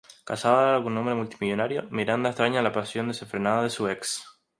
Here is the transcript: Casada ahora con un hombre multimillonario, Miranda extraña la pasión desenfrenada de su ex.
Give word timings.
Casada 0.23 0.71
ahora 0.71 0.83
con 0.83 0.93
un 0.93 0.97
hombre 0.97 1.13
multimillonario, 1.13 1.87
Miranda 1.91 2.29
extraña 2.31 2.63
la 2.63 2.71
pasión 2.71 3.09
desenfrenada 3.09 3.61
de 3.61 3.69
su 3.69 3.87
ex. 3.87 4.25